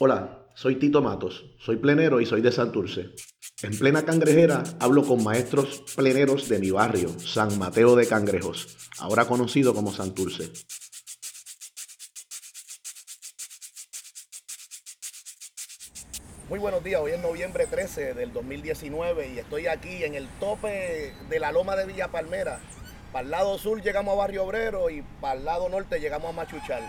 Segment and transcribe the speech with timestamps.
[0.00, 3.10] Hola, soy Tito Matos, soy plenero y soy de Santurce.
[3.62, 9.26] En plena cangrejera hablo con maestros pleneros de mi barrio, San Mateo de Cangrejos, ahora
[9.26, 10.50] conocido como Santurce.
[16.48, 21.14] Muy buenos días, hoy es noviembre 13 del 2019 y estoy aquí en el tope
[21.30, 22.58] de la loma de Villa Palmera.
[23.12, 26.32] Para el lado sur llegamos a Barrio Obrero y para el lado norte llegamos a
[26.32, 26.82] Machuchal.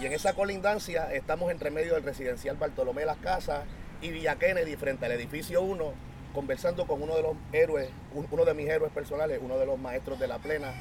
[0.00, 3.64] Y en esa colindancia estamos entre medio del residencial Bartolomé Las Casas
[4.02, 5.92] y Villa Kennedy frente al edificio 1,
[6.34, 10.18] conversando con uno de los héroes, uno de mis héroes personales, uno de los maestros
[10.18, 10.72] de la plena.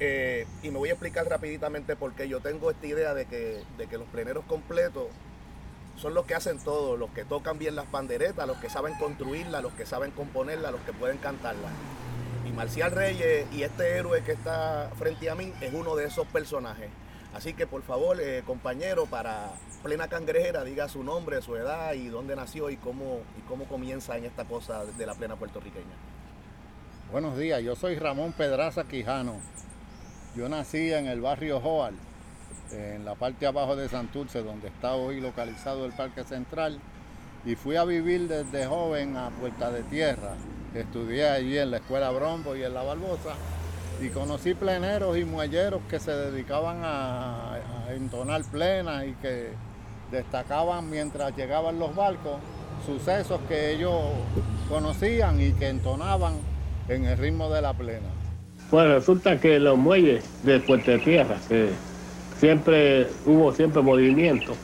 [0.00, 3.62] Eh, y me voy a explicar rapiditamente por qué yo tengo esta idea de que,
[3.78, 5.06] de que los pleneros completos
[5.96, 9.62] son los que hacen todo, los que tocan bien las panderetas, los que saben construirlas,
[9.62, 11.70] los que saben componerlas, los que pueden cantarlas.
[12.48, 16.26] Y Marcial Reyes y este héroe que está frente a mí es uno de esos
[16.26, 16.88] personajes.
[17.34, 19.52] Así que por favor, eh, compañero, para
[19.82, 24.16] plena cangrejera, diga su nombre, su edad y dónde nació y cómo, y cómo comienza
[24.16, 25.94] en esta cosa de la plena puertorriqueña.
[27.12, 29.36] Buenos días, yo soy Ramón Pedraza Quijano.
[30.36, 31.94] Yo nací en el barrio Joal,
[32.72, 36.80] en la parte abajo de Santurce, donde está hoy localizado el Parque Central,
[37.44, 40.34] y fui a vivir desde joven a Puerta de Tierra.
[40.74, 43.34] Estudié allí en la Escuela Brombo y en la Barbosa
[44.02, 47.58] y conocí pleneros y muelleros que se dedicaban a,
[47.94, 49.48] entonar plenas y que
[50.12, 52.38] destacaban mientras llegaban los barcos
[52.86, 53.92] sucesos que ellos
[54.68, 56.34] conocían y que entonaban
[56.88, 58.06] en el ritmo de la plena.
[58.70, 61.70] Bueno, resulta que los muelles de Puerto Tierra, que
[62.38, 64.54] siempre hubo siempre movimiento,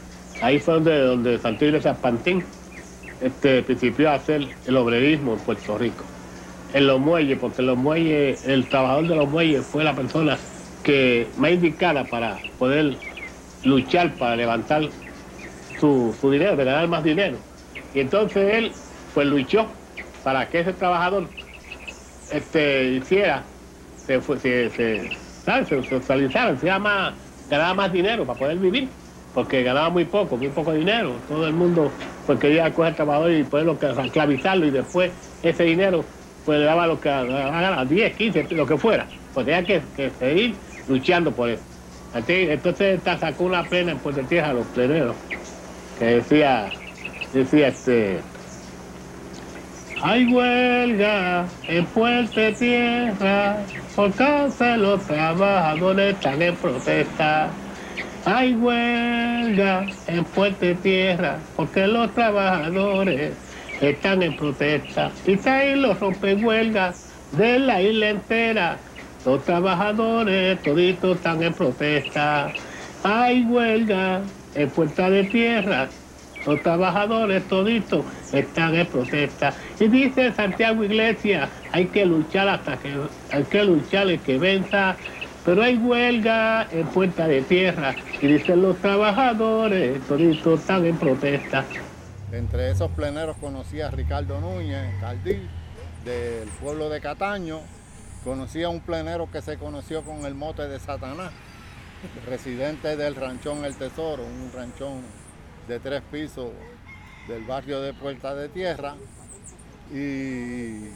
[0.40, 2.44] ahí fue donde, donde Santo Iglesia Pantín
[3.20, 6.04] este, principió a hacer el obrerismo en Puerto Rico
[6.72, 10.36] en los muelles, porque los muelles, el trabajador de los muelles fue la persona
[10.82, 12.96] que más indicada para poder
[13.64, 14.82] luchar para levantar
[15.80, 17.36] su, dinero, para ganar más dinero.
[17.94, 18.72] Y entonces él
[19.14, 19.66] pues luchó
[20.22, 21.28] para que ese trabajador
[22.30, 23.42] este, hiciera,
[24.06, 25.10] se, se, se,
[25.44, 28.88] se, socializara, se ganaba más dinero para poder vivir,
[29.34, 31.14] porque ganaba muy poco, muy poco dinero.
[31.28, 31.90] Todo el mundo
[32.26, 35.12] pues quería coger trabajador y poderlo esclavizarlo y después
[35.42, 36.04] ese dinero
[36.46, 39.06] pues le daba lo que a 10, 15, lo que fuera.
[39.34, 39.82] Pues tenía que,
[40.18, 40.54] seguir
[40.88, 41.62] luchando por eso.
[42.14, 45.16] Entonces sacó una plena en Puerto Tierra a los pleneros,
[45.98, 46.70] que decía,
[47.34, 48.20] decía este,
[50.02, 53.58] hay huelga en Puerto Tierra
[53.94, 57.48] por causa de los trabajadores están en protesta.
[58.24, 63.32] Hay huelga en Puerto Tierra porque los trabajadores
[63.80, 65.10] están en protesta.
[65.26, 68.78] Y está ahí los rompehuelgas de la isla entera.
[69.24, 72.52] Los trabajadores toditos están en protesta.
[73.02, 74.22] Hay huelga
[74.54, 75.88] en Puerta de Tierra.
[76.46, 79.52] Los trabajadores toditos están en protesta.
[79.80, 82.94] Y dice Santiago Iglesias, hay que luchar hasta que
[83.32, 84.96] hay que luchar el que venza.
[85.44, 87.94] Pero hay huelga en Puerta de Tierra.
[88.20, 91.64] Y dicen los trabajadores toditos están en protesta.
[92.32, 95.48] Entre esos pleneros conocí a Ricardo Núñez, Caldí,
[96.04, 97.60] del pueblo de Cataño.
[98.24, 101.30] Conocí a un plenero que se conoció con el mote de Satanás,
[102.26, 105.02] residente del ranchón El Tesoro, un ranchón
[105.68, 106.50] de tres pisos
[107.28, 108.96] del barrio de Puerta de Tierra.
[109.94, 110.88] Y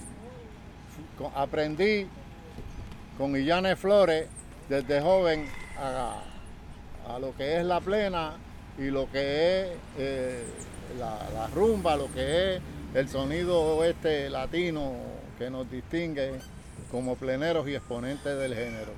[1.36, 2.08] aprendí
[3.16, 4.26] con Illane Flores
[4.68, 5.46] desde joven
[5.78, 6.24] a,
[7.20, 8.34] lo que es la plena
[8.78, 10.44] y lo que es eh,
[10.98, 12.62] la, rumba, lo que es
[12.94, 14.92] el sonido este latino
[15.38, 16.32] que nos distingue
[16.90, 18.92] como pleneros y exponentes del género.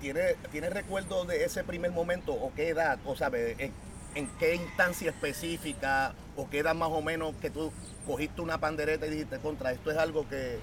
[0.00, 3.72] ¿Tienes tiene recuerdo de ese primer momento o qué edad, o sabes, en,
[4.14, 7.70] en, qué instancia específica o qué edad más o menos que tú
[8.06, 10.58] cogiste una pandereta y dijiste contra esto es algo que...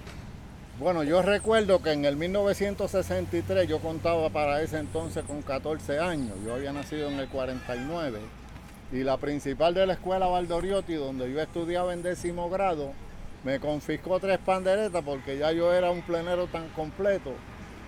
[0.79, 6.35] Bueno, yo recuerdo que en el 1963 yo contaba para ese entonces con 14 años,
[6.45, 8.19] yo había nacido en el 49
[8.91, 12.93] y la principal de la escuela Valdoriotti, donde yo estudiaba en décimo grado,
[13.43, 17.33] me confiscó tres panderetas porque ya yo era un plenero tan completo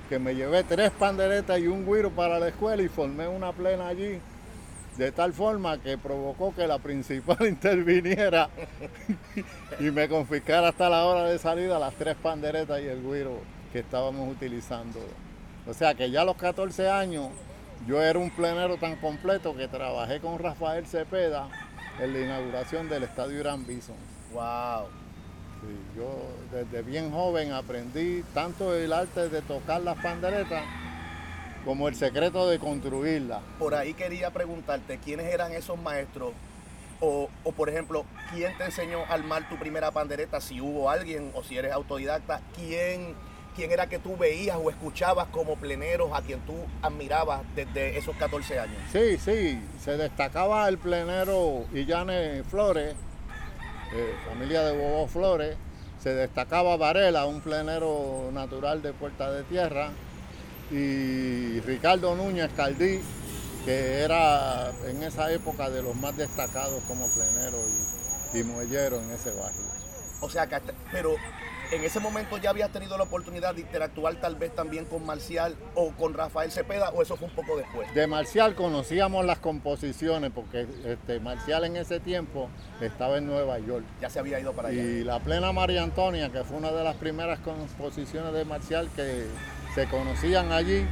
[0.10, 3.88] que me llevé tres panderetas y un guiro para la escuela y formé una plena
[3.88, 4.20] allí,
[4.98, 8.50] de tal forma que provocó que la principal interviniera
[9.80, 13.40] y me confiscara hasta la hora de salida las tres panderetas y el guiro
[13.72, 15.00] que estábamos utilizando.
[15.68, 17.30] O sea que ya a los 14 años
[17.88, 21.50] yo era un plenero tan completo que trabajé con Rafael Cepeda
[22.00, 23.96] en la inauguración del Estadio Irán Bison.
[24.34, 24.88] ¡Wow!
[25.96, 26.08] yo
[26.54, 30.64] desde bien joven aprendí tanto el arte de tocar las panderetas
[31.66, 33.42] como el secreto de construirlas.
[33.58, 36.32] Por ahí quería preguntarte, ¿quiénes eran esos maestros
[37.02, 40.42] O, o, por ejemplo, ¿quién te enseñó a armar tu primera pandereta?
[40.42, 43.16] Si hubo alguien o si eres autodidacta, ¿quién,
[43.60, 48.16] quién era que tú veías o escuchabas como pleneros a quien tú admirabas desde esos
[48.16, 48.78] 14 años?
[48.90, 52.96] Sí, sí, se destacaba el plenero Illane Flores,
[53.94, 55.58] eh, familia de Bobo Flores,
[56.02, 59.90] se destacaba Varela, un plenero natural de Puerta de Tierra,
[60.72, 63.02] y Ricardo Núñez Caldí,
[63.66, 67.58] que era en esa época de los más destacados como plenero
[68.34, 69.66] y, y muellero en ese barrio.
[70.22, 70.62] O sea, que,
[70.94, 71.18] pero
[71.72, 75.56] en ese momento ya habías tenido la oportunidad de interactuar tal vez también con Marcial
[75.76, 77.94] o con Rafael Cepeda o eso fue un poco después.
[77.94, 82.50] De Marcial conocíamos las composiciones porque este, Marcial en ese tiempo
[82.82, 83.86] estaba en Nueva York.
[84.02, 84.82] Ya se había ido para allá.
[84.82, 89.26] Y la plena María Antonia, que fue una de las primeras composiciones de Marcial que
[89.76, 90.86] se conocían allí,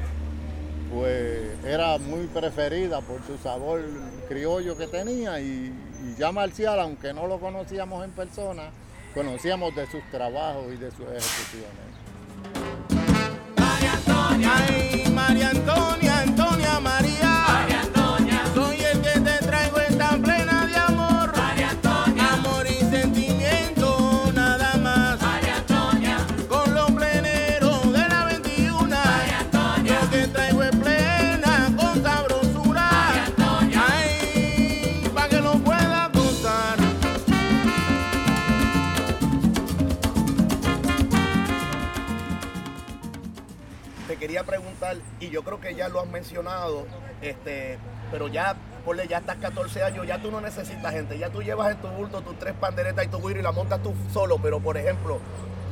[0.93, 3.81] pues era muy preferida por su sabor
[4.29, 5.73] criollo que tenía y,
[6.05, 8.71] y ya Marcial, aunque no lo conocíamos en persona,
[9.17, 11.87] conocíamos de sus trabajos y de sus ejecuciones.
[44.37, 46.85] Quería preguntar, y yo creo que ya lo has mencionado,
[47.21, 47.77] este,
[48.11, 48.55] pero ya,
[48.85, 51.87] ponle, ya estás 14 años, ya tú no necesitas gente, ya tú llevas en tu
[51.87, 55.19] bulto tus tres panderetas y tu guiro y la montas tú solo, pero por ejemplo,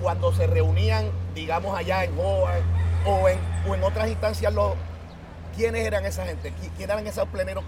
[0.01, 2.53] cuando se reunían, digamos allá en Joa
[3.05, 3.37] o en,
[3.69, 4.73] o en otras instancias, los,
[5.55, 6.49] ¿quiénes eran esa gente?
[6.49, 7.63] ¿Qui- ¿Quiénes eran esos pleneros?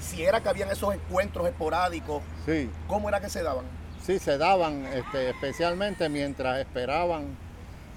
[0.00, 3.64] Si era que habían esos encuentros esporádicos, Sí, ¿cómo era que se daban?
[4.04, 7.36] sí, se daban este, especialmente mientras esperaban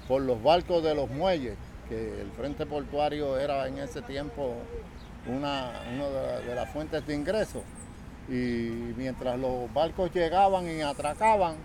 [0.08, 1.54] por los barcos de los muelles,
[1.90, 4.54] que el frente portuario era en ese tiempo
[5.26, 7.62] una, de, la- de las fuentes de ingreso.
[8.28, 11.56] Y mientras los barcos llegaban y atracaban,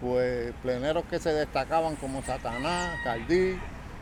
[0.00, 3.58] pues pleneros que se destacaban como Satanás, Caldí,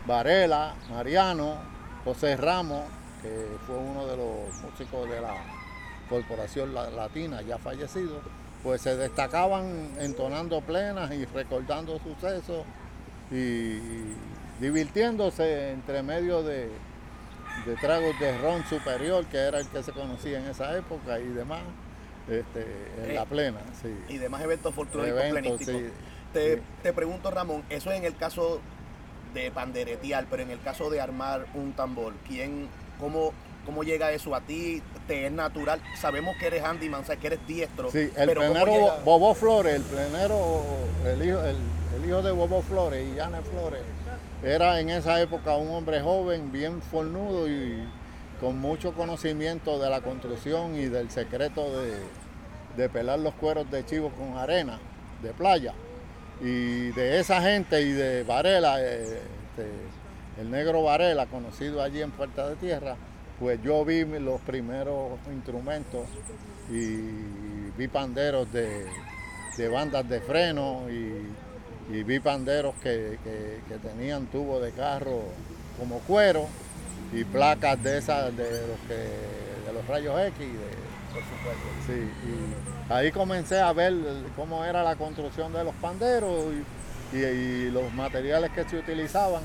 [0.06, 1.56] Varela, Mariano,
[2.04, 2.84] José Ramos,
[3.22, 5.34] que fue uno de los músicos de la
[6.08, 8.20] Corporación La- Latina, ya fallecido,
[8.62, 12.64] pues se destacaban entonando plenas y recordando sucesos
[13.30, 13.78] y
[14.62, 16.68] divirtiéndose entre medio de,
[17.66, 21.26] de tragos de ron superior, que era el que se conocía en esa época y
[21.26, 21.62] demás,
[22.30, 22.64] este,
[23.04, 23.92] en la plena, sí.
[24.08, 25.90] Y demás eventos folclóricos Eventos, sí,
[26.32, 26.62] Te, sí.
[26.80, 28.60] te pregunto, Ramón, eso es en el caso
[29.34, 32.68] de panderetear, pero en el caso de armar un tambor, ¿quién,
[33.00, 33.32] cómo,
[33.66, 34.80] cómo llega eso a ti?
[35.08, 35.82] ¿Te es natural?
[36.00, 37.90] Sabemos que eres handyman, o sea, que eres diestro.
[37.90, 38.94] Sí, el pero ¿cómo plenero?
[39.04, 40.62] Bobo Flores, el plenero,
[41.04, 41.56] el hijo, el,
[41.96, 43.80] el hijo de Bobo Flores y Janet Flores,
[44.42, 47.86] era en esa época un hombre joven, bien fornudo y
[48.40, 51.92] con mucho conocimiento de la construcción y del secreto de,
[52.76, 54.80] de pelar los cueros de chivo con arena
[55.22, 55.74] de playa.
[56.40, 62.10] Y de esa gente y de Varela, eh, este, el negro Varela, conocido allí en
[62.10, 62.96] Puerta de Tierra,
[63.38, 66.06] pues yo vi los primeros instrumentos
[66.68, 66.96] y
[67.78, 68.86] vi panderos de,
[69.56, 71.51] de bandas de freno y,
[71.90, 75.22] y vi panderos que, que- que tenían tubo de carro
[75.78, 76.46] como cuero
[77.12, 78.94] y placas de esas de los que
[79.66, 81.68] de los rayos X de- Por supuesto.
[81.86, 81.92] Sí,
[82.26, 83.92] y ahí comencé a ver
[84.36, 86.44] cómo era la construcción de los panderos
[87.12, 89.42] y, y- y los materiales que se utilizaban.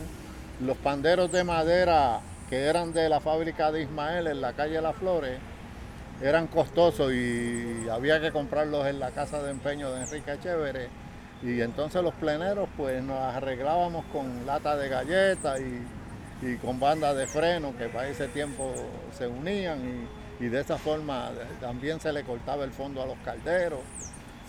[0.62, 4.96] Los panderos de madera que eran de la fábrica de Ismael en la calle Las
[4.96, 5.38] Flores
[6.22, 10.88] eran costosos y había que comprarlos en la casa de empeño de Enrique Chévere.
[11.44, 17.16] Y entonces los pleneros pues nos arreglábamos con lata de galletas y, y con bandas
[17.16, 18.74] de freno que para ese tiempo
[19.16, 20.08] se unían
[20.40, 23.80] y, y de esa forma también se le cortaba el fondo a los calderos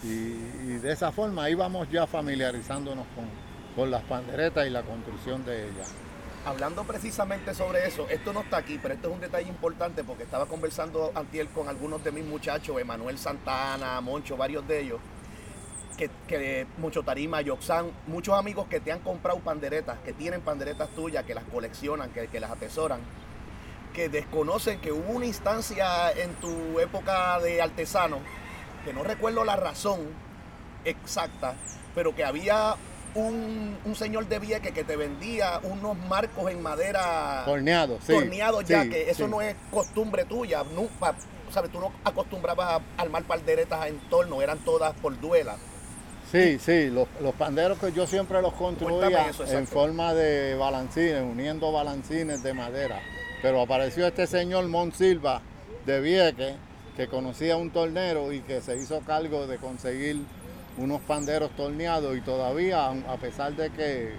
[0.03, 3.27] y, y de esa forma íbamos ya familiarizándonos con,
[3.77, 5.93] con las panderetas y la construcción de ellas.
[6.47, 10.23] Hablando precisamente sobre eso, esto no está aquí, pero esto es un detalle importante porque
[10.23, 15.01] estaba conversando antier con algunos de mis muchachos, Emanuel Santana, Moncho, varios de ellos,
[15.99, 20.89] que, que Mucho Tarima, Yoxan, muchos amigos que te han comprado panderetas, que tienen panderetas
[20.91, 23.01] tuyas, que las coleccionan, que, que las atesoran,
[23.93, 28.21] que desconocen que hubo una instancia en tu época de artesano,
[28.85, 30.01] que no recuerdo la razón
[30.85, 31.55] exacta,
[31.95, 32.77] pero que había
[33.15, 38.13] un, un señor de Vieques que te vendía unos marcos en madera Torneados, sí.
[38.13, 39.31] torneados ya, sí, que eso sí.
[39.31, 40.63] no es costumbre tuya.
[41.01, 41.17] pa-
[41.51, 45.57] sabes, tú no acostumbrabas a armar palderetas en torno, eran todas por duela.
[46.31, 51.23] Sí, sí, los, los panderos que yo siempre los construía eso, en forma de balancines,
[51.23, 53.01] uniendo balancines de madera.
[53.41, 55.41] Pero apareció este señor Mon Silva
[55.87, 56.55] de Vieques,
[56.97, 60.19] que conocía un tornero y que se hizo cargo de conseguir
[60.77, 64.13] unos panderos torneados y todavía, a pesar de que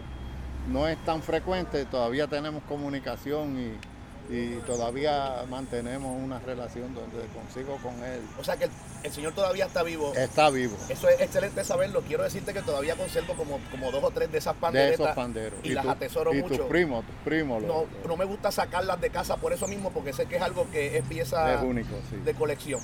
[0.68, 3.99] no es tan frecuente, todavía tenemos comunicación y,
[4.30, 8.22] y todavía mantenemos una relación donde consigo con él.
[8.40, 8.72] O sea que el,
[9.04, 10.14] el señor todavía está vivo.
[10.16, 10.76] Está vivo.
[10.88, 12.02] Eso es excelente saberlo.
[12.02, 15.00] Quiero decirte que todavía conservo como, como dos o tres de esas de panderetas.
[15.00, 15.60] esos panderos.
[15.64, 16.58] Y, las tu- atesoro y mucho.
[16.58, 17.64] tus primos, tus primos.
[17.64, 20.70] no, no me gusta sacarlas de casa por eso mismo, porque sé que es algo
[20.72, 22.18] que es pieza Es único, sí.
[22.18, 22.82] de colección.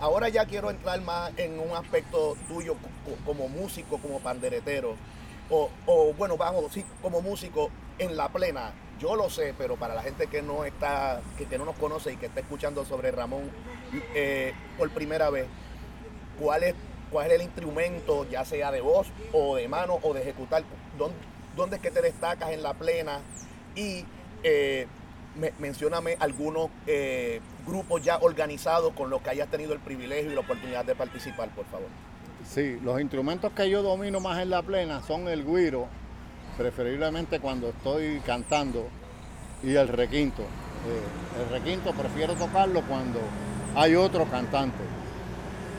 [0.00, 4.94] Ahora ya quiero entrar más en un aspecto tuyo co- como músico, como panderetero.
[5.50, 8.72] O, o, bueno, vamos, sí, como músico en la plena.
[9.00, 12.12] Yo lo sé, pero para la gente que no está, que, que no nos conoce
[12.12, 13.42] y que está escuchando sobre Ramón
[14.14, 15.46] eh, por primera vez,
[16.40, 16.74] ¿cuál es,
[17.10, 20.62] ¿cuál es el instrumento, ya sea de voz o de mano o de ejecutar?
[20.96, 21.16] ¿Dónde,
[21.56, 23.20] dónde es que te destacas en la plena?
[23.74, 24.04] Y
[24.42, 24.86] eh,
[25.38, 30.34] me- mencióname algunos eh, grupos ya organizados con los que hayas tenido el privilegio y
[30.34, 31.88] la oportunidad de participar, por favor.
[32.48, 35.86] Sí, los instrumentos que yo domino más en la plena son el guiro,
[36.56, 38.86] preferiblemente cuando estoy cantando,
[39.62, 40.42] y el requinto.
[40.42, 43.18] Eh, el requinto prefiero tocarlo cuando
[43.74, 44.82] hay otro cantante.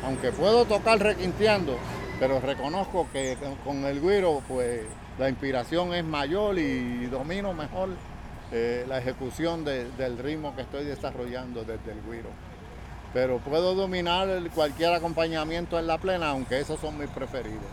[0.05, 1.77] Aunque puedo tocar requinteando,
[2.19, 4.81] pero reconozco que con- el guiro pues
[5.19, 7.89] la inspiración es mayor y domino mejor
[8.51, 12.29] eh, la ejecución de- del ritmo que estoy desarrollando desde el guiro.
[13.18, 17.64] Pero puedo dominar cualquier acompañamiento en la plena, aunque esos son mis preferidos.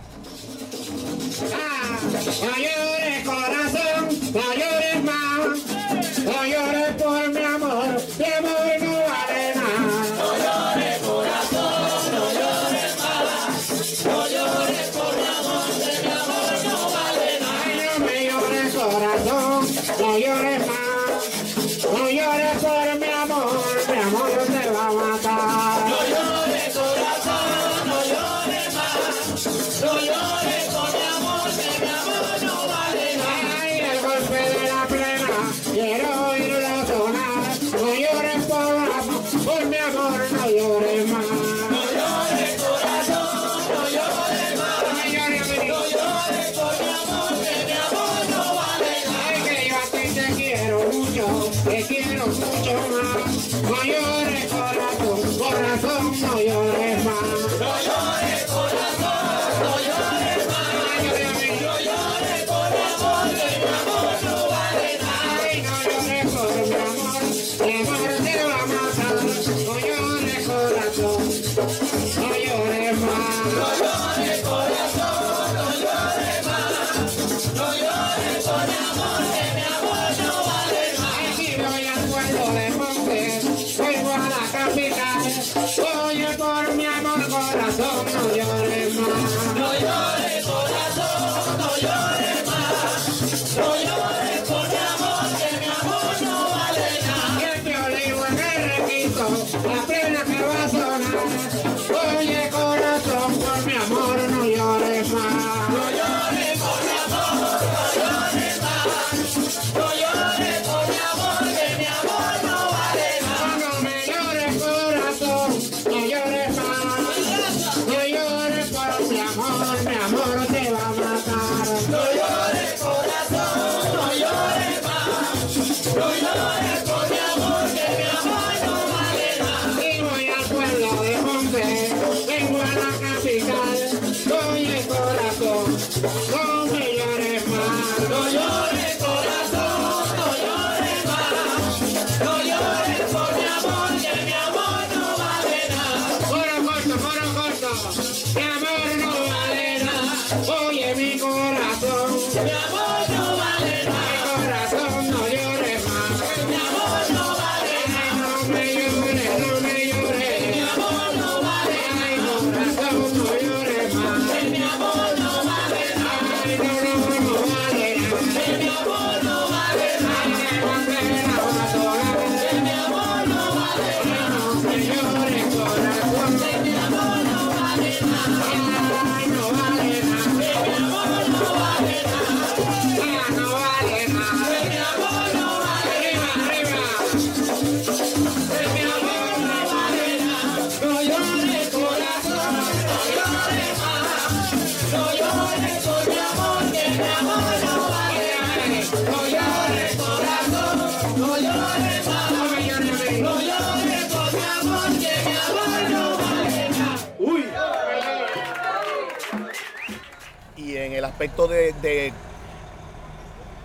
[211.25, 212.13] Aspecto de,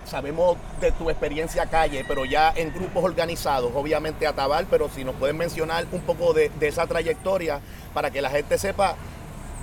[0.05, 5.03] sabemos de tu experiencia calle, pero ya en grupos organizados, obviamente a Tabal, pero si
[5.03, 7.59] nos pueden mencionar un poco de, esa trayectoria
[7.93, 8.95] para que la gente sepa,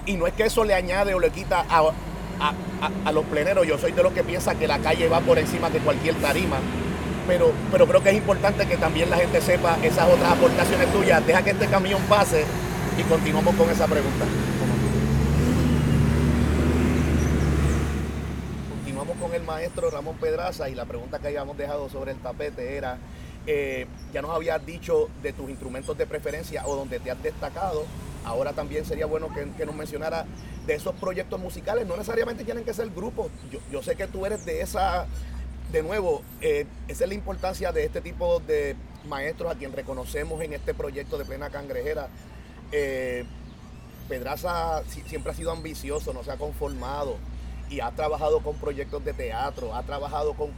[0.04, 1.92] y no es que eso le añade o le quita a-
[3.06, 5.70] a los pleneros, yo soy de los que piensa que la calle va por encima
[5.70, 6.58] de cualquier tarima,
[7.26, 11.26] pero, pero creo que es importante que también la gente sepa esas otras aportaciones tuyas.
[11.26, 12.44] Deja que este camión pase
[12.98, 14.26] y continuamos con esa pregunta.
[18.70, 22.76] Continuamos con el maestro Ramón Pedraza y la pregunta que habíamos dejado sobre el tapete
[22.76, 22.98] era,
[23.46, 27.84] eh, ya nos habías dicho de tus instrumentos de preferencia o donde te has destacado,
[28.24, 30.26] ahora también sería bueno que, nos mencionara
[30.66, 34.26] de esos proyectos musicales, no necesariamente tienen que ser grupos, yo, yo sé que tú
[34.26, 35.06] eres de esa,
[35.70, 38.74] de nuevo, eh, esa es la importancia de este tipo de
[39.08, 42.08] maestros a quien reconocemos en este proyecto de Plena Cangrejera.
[42.72, 43.24] Eh,
[44.08, 47.16] Pedraza si- siempre ha sido ambicioso, no se ha conformado
[47.68, 50.52] y ha trabajado con proyectos de teatro, ha trabajado con,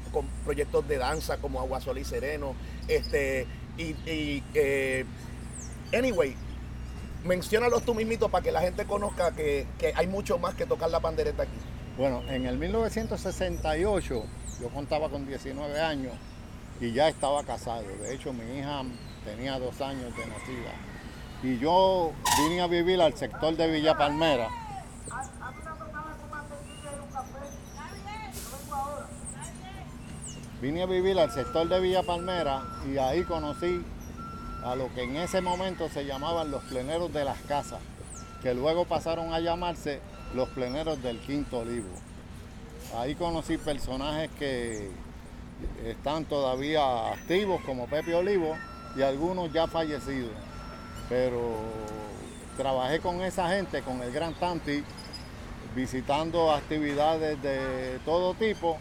[0.44, 2.54] proyectos de danza como Aguasol y Sereno.
[2.86, 3.46] Este,
[3.76, 5.04] y, y, eh,
[5.96, 6.34] anyway,
[7.24, 10.90] menciónalos tú mismito para que la gente conozca que, que hay mucho más que tocar
[10.90, 11.58] la pandereta aquí.
[11.96, 14.24] Bueno, en el 1968
[14.60, 16.14] yo contaba con 19 años
[16.80, 17.84] y ya estaba casado.
[18.02, 18.82] De hecho, mi hija
[19.24, 20.72] tenía dos años de nacida.
[21.42, 24.48] Y yo vine a vivir al sector de Villa Palmera.
[30.60, 33.80] Vine a vivir al sector de Villa Palmera y ahí conocí
[34.64, 37.78] a lo que en ese momento se llamaban los pleneros de las casas,
[38.42, 40.00] que luego pasaron a llamarse
[40.34, 41.86] los pleneros del Quinto Olivo.
[42.96, 44.90] Ahí conocí personajes que
[45.84, 48.56] están todavía activos, como Pepe Olivo,
[48.96, 50.32] y algunos ya fallecidos.
[51.08, 51.54] Pero
[52.56, 54.82] trabajé con esa gente, con el Gran Tanti,
[55.76, 58.76] visitando actividades de todo tipo.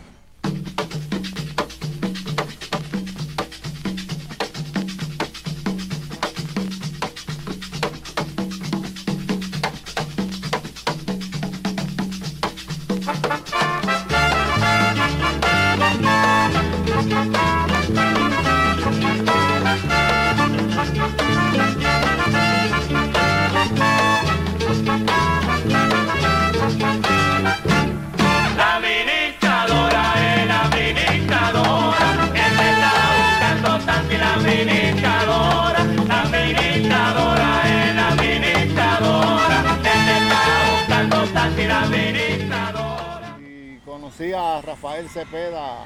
[44.67, 45.85] Rafael Cepeda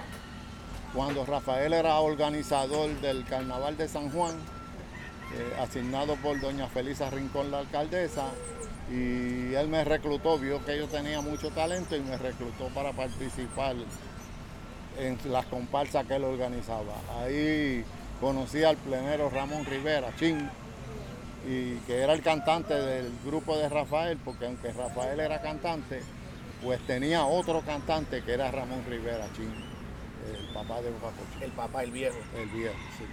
[0.95, 7.51] cuando Rafael era organizador del Carnaval de San Juan, eh, asignado por doña Felisa Rincón,
[7.51, 8.25] la alcaldesa,
[8.91, 13.75] y él me reclutó, vio que yo tenía mucho talento y me reclutó para participar
[14.97, 16.95] en las comparsas que él organizaba.
[17.19, 17.85] Ahí
[18.19, 20.49] conocí al plenero Ramón Rivera, Chin,
[21.47, 26.01] y que era el cantante del grupo de Rafael, porque aunque Rafael era cantante,
[26.63, 29.51] pues tenía otro cantante que era Ramón Rivera, Chin,
[30.31, 32.17] el papá de Paco Chin, El papá, el viejo.
[32.37, 33.05] el viejo, sí.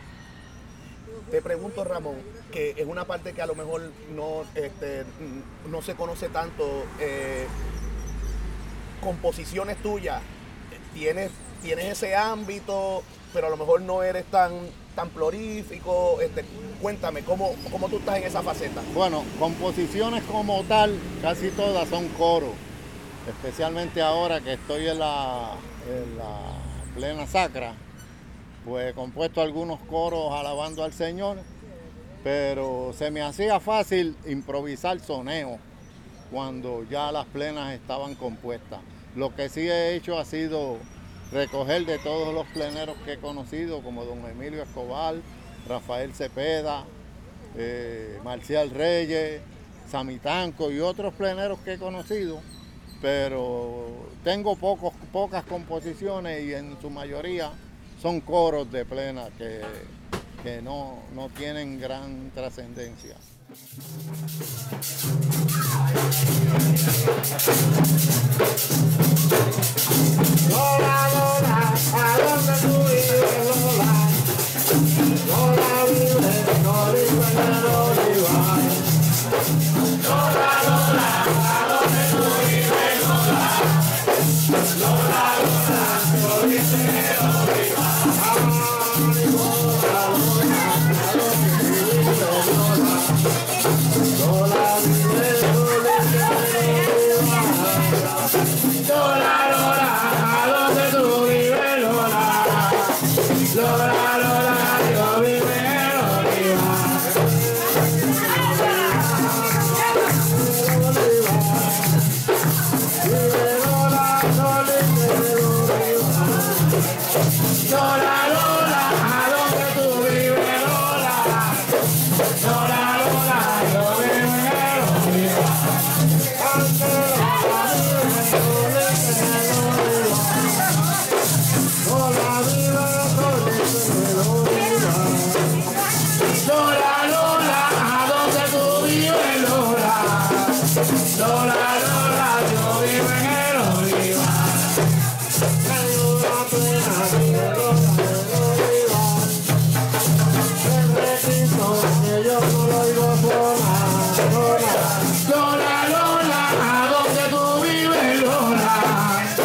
[1.31, 2.17] Te pregunto, Ramón,
[2.53, 5.05] que es una parte que a lo mejor no, este,
[5.71, 6.85] no se conoce tanto.
[7.01, 7.47] eh,
[9.01, 10.21] composiciones tuyas,
[10.93, 11.31] tienes,
[11.63, 14.53] tienes ese ámbito, pero a lo mejor no eres tan,
[14.97, 16.21] tan prolífico.
[16.21, 16.45] Este,
[16.83, 18.83] cuéntame, ¿cómo, ¿cómo tú estás en esa faceta?
[18.95, 22.51] Bueno, composiciones como tal, casi todas son coros,
[23.29, 25.53] especialmente ahora que estoy en la,
[25.87, 26.41] en la
[26.95, 27.75] plena sacra,
[28.65, 31.39] pues he compuesto algunos coros alabando al Señor,
[32.25, 35.59] pero se me hacía fácil improvisar soneo
[36.31, 38.81] cuando ya las plenas estaban compuestas.
[39.15, 40.77] Lo que sí he hecho ha sido
[41.33, 45.17] recoger de todos los pleneros que he conocido, como don Emilio Escobar,
[45.67, 46.85] Rafael Cepeda,
[47.57, 49.41] eh, Marcial Reyes,
[49.91, 52.41] Samitanco y otros pleneros que he conocido,
[53.01, 57.51] pero tengo pocos, pocas composiciones y en su mayoría
[58.01, 59.61] son coros de plena que,
[60.43, 63.17] que no, no tienen gran trascendencia.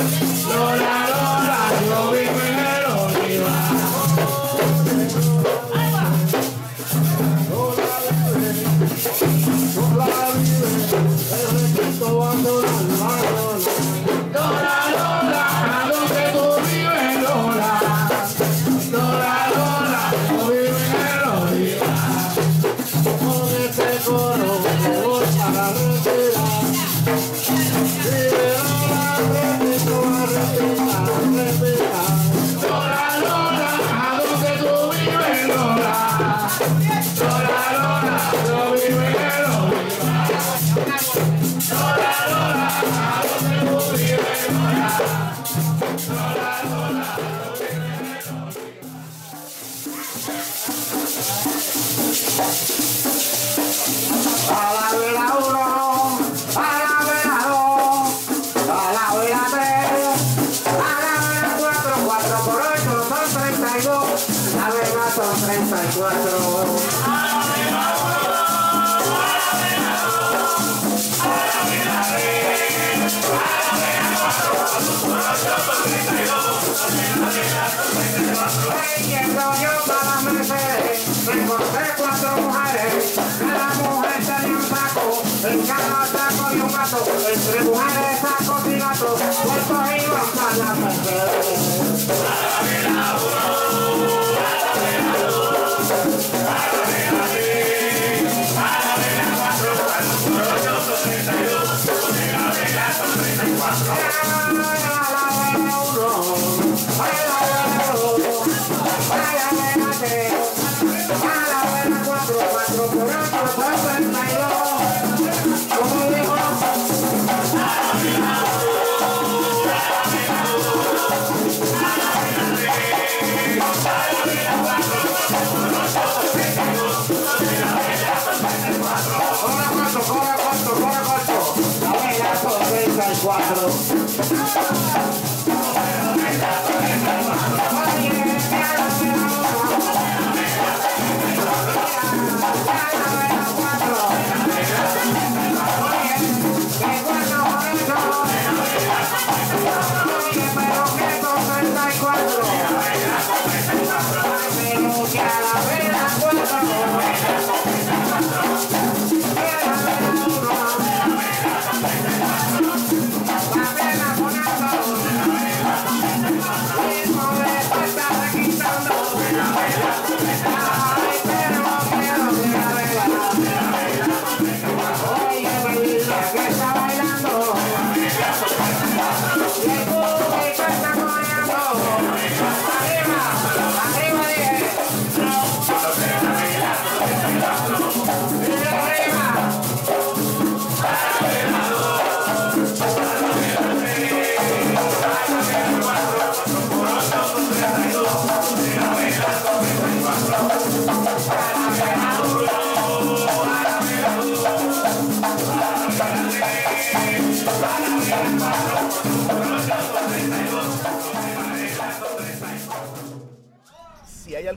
[0.04, 0.20] Lola?
[0.20, 0.33] Lola,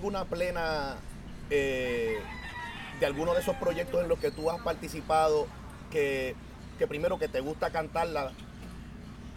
[0.07, 0.95] alguna plena
[1.51, 2.21] eh,
[3.01, 5.49] de alguno de esos proyectos en los que tú has participado,
[5.91, 6.37] que,
[6.79, 8.31] que primero que te gusta cantarla,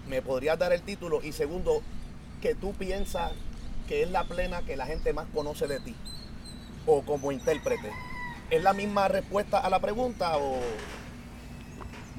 [0.07, 1.81] me podrías dar el título y segundo,
[2.39, 3.31] que tú piensas
[3.87, 5.95] que es la plena que la gente más conoce de ti
[6.85, 7.91] o como intérprete.
[8.51, 10.59] ¿Es la misma respuesta a la pregunta o...?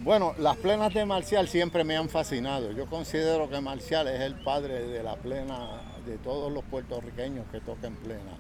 [0.03, 2.73] Bueno, las plenas de Marcial siempre me han fascinado.
[2.73, 7.61] Yo considero que Marcial es el padre de la plena de todos los puertorriqueños que
[7.61, 8.33] tocan plena.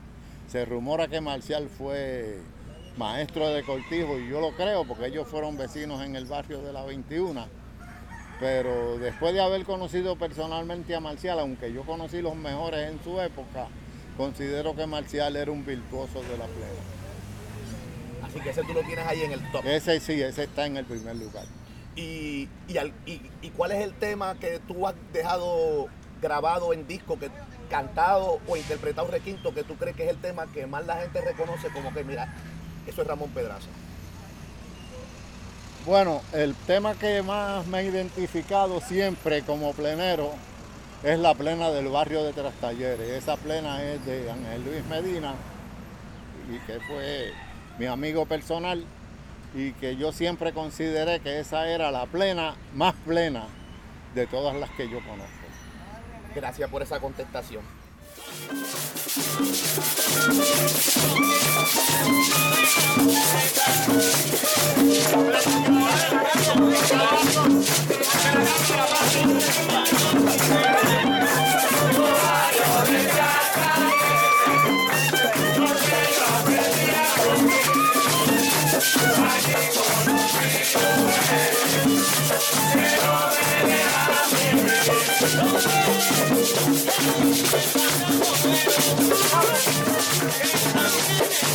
[0.48, 2.38] Se rumora que Marcial fue
[2.96, 6.72] maestro de cortijo y yo lo creo porque ellos fueron vecinos en el barrio de
[6.72, 7.44] la 21.
[8.40, 13.20] Pero después de haber conocido personalmente a Marcial, aunque yo conocí los mejores en su
[13.20, 13.68] época,
[14.16, 16.99] considero que Marcial era un virtuoso de la plena.
[18.30, 19.64] Así que ese tú lo tienes ahí en el top.
[19.66, 21.44] Ese sí, ese está en el primer lugar.
[21.96, 25.88] Y, y, al- y- y cuál es el tema que tú has dejado
[26.22, 27.30] grabado en disco, que
[27.68, 31.20] cantado o interpretado requinto, que tú crees que es el tema que más la gente
[31.20, 32.28] reconoce como que, mira,
[32.86, 33.68] eso es Ramón Pedraza?
[35.86, 40.32] Bueno, el tema que más me ha identificado siempre como plenero
[41.02, 43.08] es la plena del barrio de Trastalleres.
[43.10, 45.34] Esa plena es de Ángel Luis Medina
[46.52, 47.32] y que fue
[47.80, 48.84] mi amigo personal,
[49.54, 53.46] y que yo siempre consideré que esa era la plena, más plena
[54.14, 55.30] de todas las que yo conozco.
[56.34, 57.62] Gracias por esa contestación.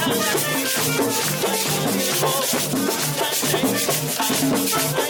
[0.08, 0.60] Thank
[5.00, 5.05] you.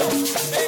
[0.00, 0.67] Ei.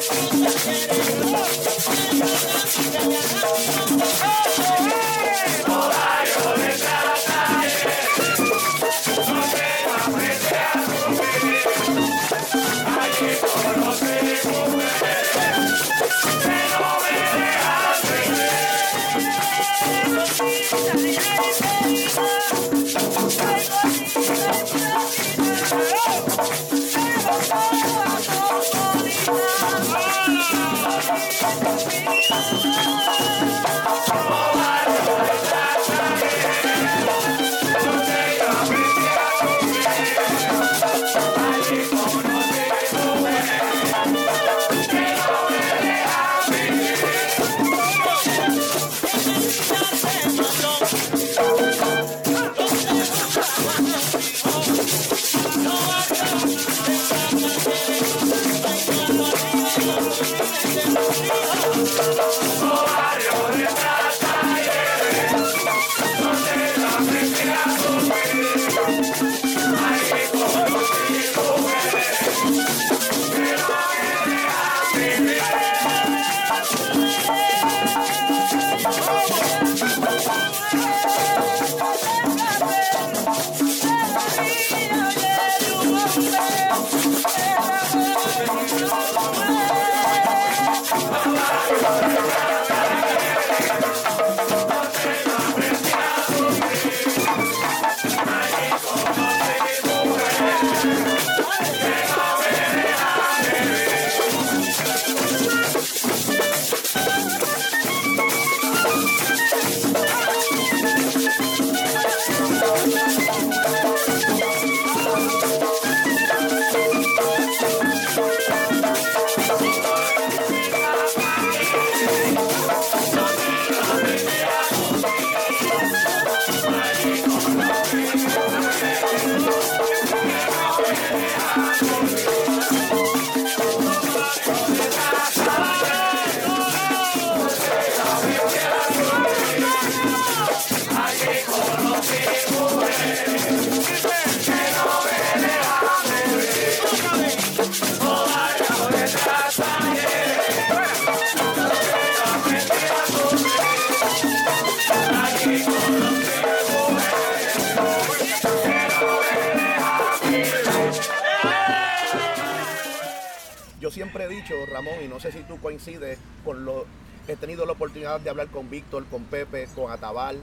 [164.10, 166.84] Siempre dicho, Ramón, y no sé si tú coincides con lo.
[167.28, 170.40] He tenido la oportunidad de hablar con Víctor, con Pepe, con Atabal,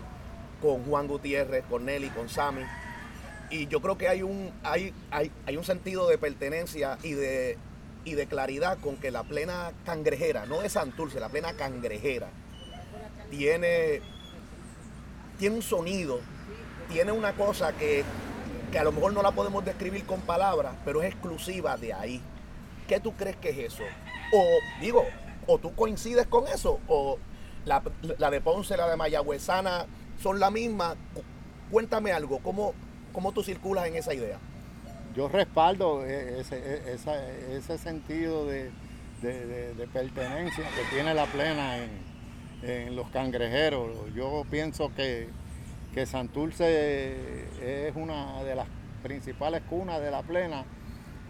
[0.62, 2.62] con Juan Gutiérrez, con Nelly, con Sammy.
[3.50, 7.58] Y yo creo que hay un, hay, hay, hay un sentido de pertenencia y de,
[8.06, 12.30] y de claridad con que la plena cangrejera, no de Santurce, la plena cangrejera,
[13.30, 14.02] tiene,
[15.40, 16.22] tiene un sonido,
[16.90, 18.06] tiene una cosa que,
[18.72, 22.22] que a lo mejor no la podemos describir con palabras, pero es exclusiva de ahí.
[22.88, 23.84] ¿Qué tú crees que es eso?
[24.34, 24.44] O
[24.82, 25.04] digo,
[25.46, 27.18] o tú coincides con eso, o
[27.66, 27.82] la,
[28.30, 29.86] de Ponce, la de Mayagüezana
[30.22, 30.96] son la misma.
[31.14, 31.24] Cu-
[31.72, 32.74] Cuéntame algo, ¿cómo,
[33.12, 34.38] cómo tú circulas en esa idea?
[35.16, 38.72] Yo respaldo e- ese, e- ese sentido de
[39.92, 41.90] pertenencia que tiene la plena en,
[42.64, 43.90] en los cangrejeros.
[44.16, 45.28] Yo pienso que,
[45.94, 48.68] que Santurce es una de las
[49.04, 50.64] principales cunas de la plena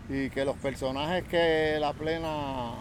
[0.10, 2.72] y que los personajes que la plena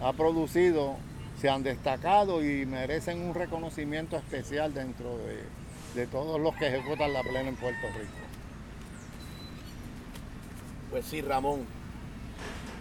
[0.00, 0.96] ha producido
[1.40, 5.44] se han destacado y merecen un reconocimiento especial dentro de,
[5.94, 8.12] de todos los que ejecutan la plena en Puerto Rico.
[10.90, 11.66] Pues sí, Ramón.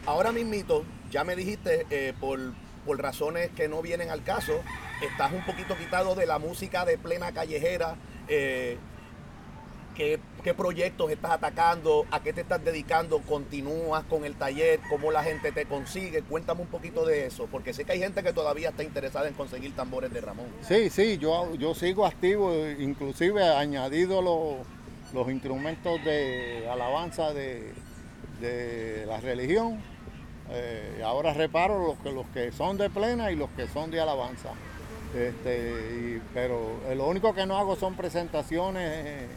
[0.05, 2.39] Ahora mismito, ya me dijiste, eh, por,
[2.85, 4.61] por razones que no vienen al caso,
[5.01, 7.95] estás un poquito quitado de la música de plena callejera.
[8.27, 8.77] eh,
[9.93, 10.19] ¿qué,
[10.55, 12.05] proyectos estás atacando?
[12.11, 13.19] ¿A qué te estás dedicando?
[13.21, 14.79] ¿Continúas con el taller?
[14.89, 16.21] ¿Cómo la gente te consigue?
[16.23, 19.33] Cuéntame un poquito de eso, porque sé que hay gente que todavía está interesada en
[19.33, 20.47] conseguir tambores de Ramón.
[20.61, 24.65] Sí, sí, yo, yo sigo activo, inclusive añadido los,
[25.13, 27.71] los instrumentos de alabanza de,
[28.41, 29.81] de la religión.
[30.51, 34.01] Eh, ahora reparo los que, los que son de plena y los que son de
[34.01, 34.49] alabanza.
[35.15, 39.27] Este, pero lo único que no hago son presentaciones eh,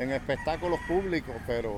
[0.00, 1.74] en espectáculos públicos, pero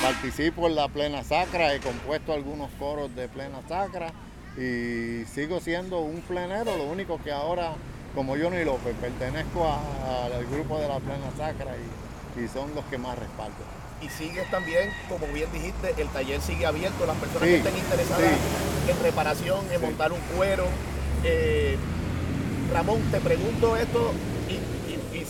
[0.00, 4.12] participo en la plena sacra, he compuesto algunos coros de plena sacra
[4.56, 7.72] y sigo siendo un plenero, lo único que ahora,
[8.14, 12.84] como Johnny López, pertenezco a- al grupo de la plena sacra y, y son los
[12.86, 13.56] que más respaldo.
[14.02, 17.04] Y sigues también, como bien dijiste, el taller sigue abierto.
[17.04, 18.30] Las personas Sí, que estén interesadas
[18.88, 19.86] en reparación, en Sí.
[19.86, 20.66] montar un cuero.
[21.24, 21.76] Eh,
[22.72, 24.12] Ramón, te pregunto esto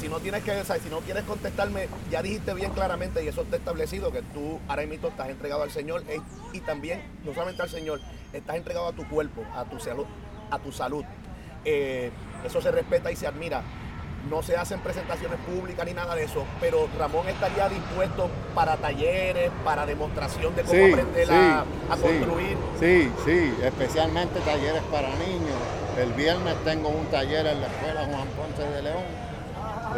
[0.09, 3.29] si no tienes que, o sea, si no quieres contestarme, ya dijiste bien claramente y
[3.29, 6.19] eso está establecido que tú ahora mismo estás entregado al Señor eh,
[6.55, 8.01] y también, no solamente al Señor,
[8.33, 10.07] estás entregado a tu cuerpo, a tu salud,
[10.51, 11.05] a tu salud.
[11.67, 12.11] Eh,
[12.43, 13.63] eso se respeta y se admira.
[14.31, 19.51] No se hacen presentaciones públicas ni nada de eso, pero Ramón estaría dispuesto para talleres,
[19.63, 22.57] para demostración de cómo aprender a, a sí, construir.
[22.81, 25.59] Sí, sí, especialmente talleres para niños.
[25.99, 29.28] El viernes tengo un taller en la escuela Juan Ponce de León,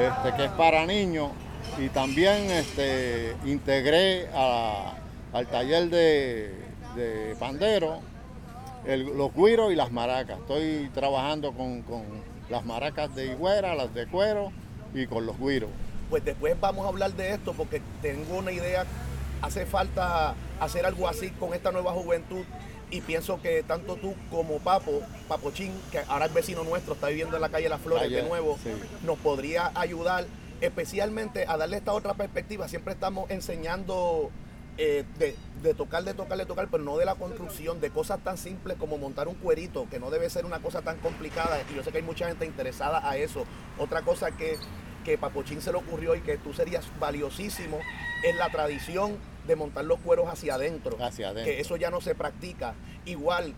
[0.06, 1.30] este, que es para niños.
[1.78, 4.94] Y también este, integré a-
[5.32, 6.54] al taller de,
[6.96, 8.00] de pandero
[8.84, 10.38] los guiros y las maracas.
[10.38, 12.02] Estoy trabajando con, con
[12.48, 14.50] las maracas de higuera, las de cuero
[14.94, 15.70] y con los guiros.
[16.08, 18.84] Pues después vamos a hablar de esto porque tengo una idea.
[19.42, 22.42] Hace falta hacer algo así con esta nueva juventud
[22.90, 27.36] y pienso que tanto tú como Papo, Papochín, que ahora es vecino nuestro, está viviendo
[27.36, 28.70] en la calle Las Flores de nuevo, sí.
[29.04, 30.26] nos podría ayudar
[30.60, 32.68] especialmente a darle esta otra perspectiva.
[32.68, 34.30] Siempre estamos enseñando
[34.76, 38.20] eh, de, de tocar, de tocar, de tocar, pero no de la construcción, de cosas
[38.20, 41.60] tan simples como montar un cuerito, que no debe ser una cosa tan complicada.
[41.70, 43.44] Y yo sé que hay mucha gente interesada a eso.
[43.78, 44.56] Otra cosa que,
[45.04, 47.78] que Papochín se le ocurrió y que tú serías valiosísimo
[48.24, 49.16] es la tradición
[49.50, 50.96] de montar los cueros hacia adentro.
[51.04, 51.52] Hacia adentro.
[51.52, 52.74] Que eso ya no se practica.
[53.04, 53.52] Igual,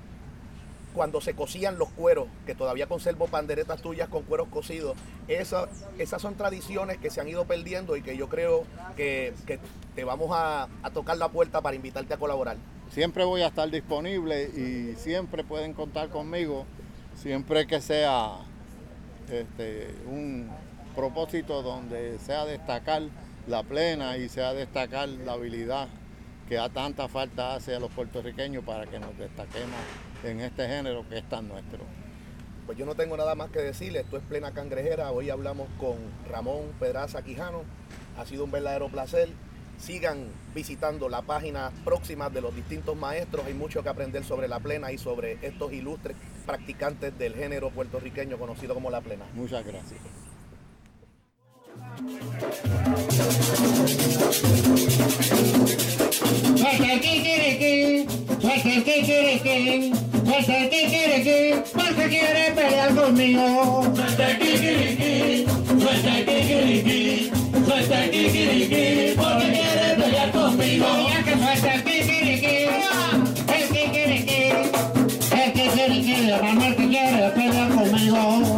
[0.94, 4.96] cuando se cosían los cueros, que todavía conservo panderetas tuyas con cueros cocidos,
[5.28, 5.68] esa-
[5.98, 8.64] esas son tradiciones que se han ido perdiendo y que yo creo
[8.96, 9.58] que, que
[9.94, 12.56] te vamos a, a tocar la puerta para invitarte a colaborar.
[12.90, 16.66] Siempre voy a estar disponible y siempre pueden contar conmigo,
[17.16, 18.32] siempre que sea
[19.30, 20.50] este, un
[20.94, 23.02] propósito donde sea destacar
[23.46, 25.88] la plena y sea destacar la habilidad
[26.48, 29.78] que a tanta falta hace a los puertorriqueños para que nos destaquemos
[30.24, 31.80] en este género que es tan nuestro.
[32.66, 35.96] Pues yo no tengo nada más que decirle, esto es plena cangrejera, hoy hablamos con
[36.30, 37.62] Ramón Pedraza Quijano,
[38.16, 39.30] ha sido un verdadero placer.
[39.78, 44.60] Sigan visitando la página próxima de los distintos maestros, hay mucho que aprender sobre la
[44.60, 46.16] plena y sobre estos ilustres
[46.46, 49.24] practicantes del género puertorriqueño conocido como la plena.
[49.34, 49.98] Muchas gracias.
[61.74, 63.82] ¿Por qué quiere pelear conmigo?
[63.94, 65.46] Suelta kikiriki,
[65.80, 67.30] suelta kikiriki,
[68.10, 70.86] kikiriki, ¿por qué quiere pelear conmigo?
[71.10, 72.56] Ya que suelta kikiriki,
[73.48, 74.42] el kikiriki,
[75.32, 76.38] el kikiriki, la
[76.76, 78.51] que quiere pelear conmigo.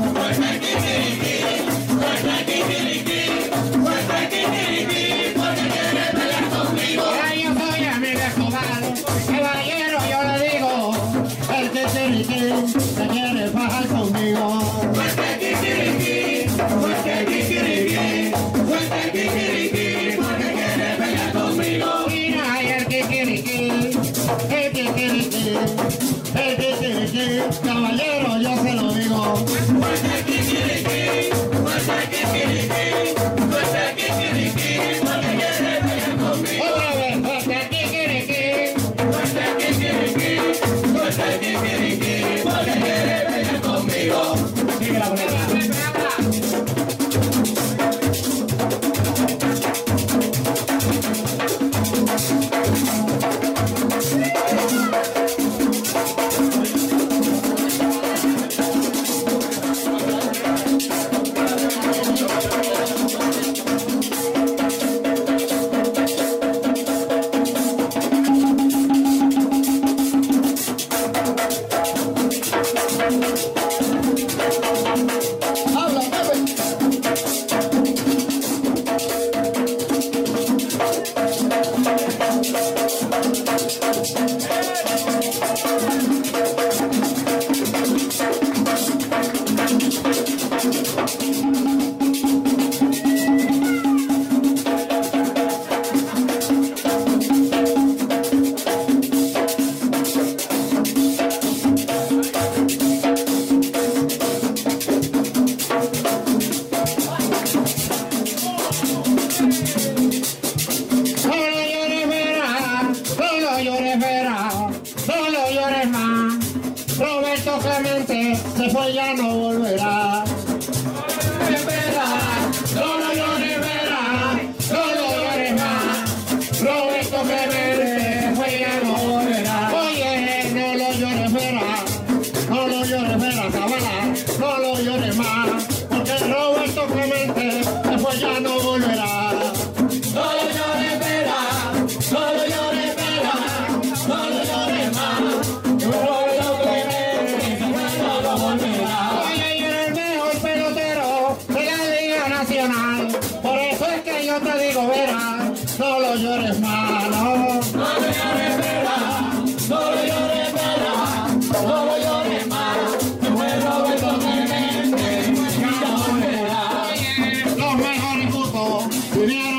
[169.26, 169.53] Grupos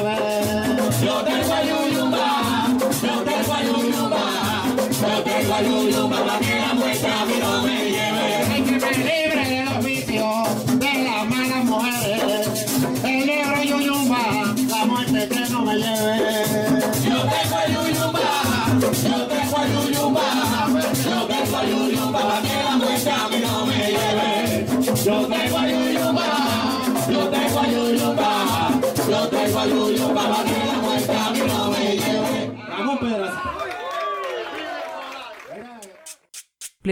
[0.00, 0.31] mí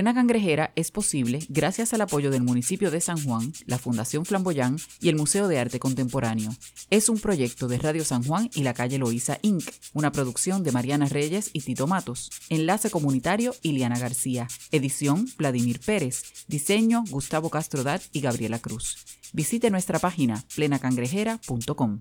[0.00, 4.78] Plena Cangrejera es posible gracias al apoyo del municipio de San Juan, la Fundación Flamboyán
[4.98, 6.52] y el Museo de Arte Contemporáneo.
[6.88, 10.72] Es un proyecto de Radio San Juan y la calle Loíza Inc., una producción de
[10.72, 12.30] Mariana Reyes y Tito Matos.
[12.48, 14.48] Enlace comunitario Iliana García.
[14.72, 16.46] Edición Vladimir Pérez.
[16.48, 19.04] Diseño Gustavo Castrodat y Gabriela Cruz.
[19.34, 21.98] Visite nuestra página plenacangrejera.com.